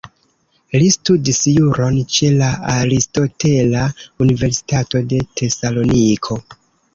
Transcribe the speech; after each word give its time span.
Li 0.83 0.85
studis 0.93 1.41
juron 1.57 1.99
ĉe 2.15 2.29
la 2.37 2.47
Aristotela 2.77 3.85
Universitato 4.27 5.03
de 5.13 5.21
Tesaloniko. 5.43 6.41